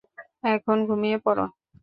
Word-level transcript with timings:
এখন 0.45 0.77
ঘুমিয়ে 0.87 1.17
পড়ো। 1.25 1.45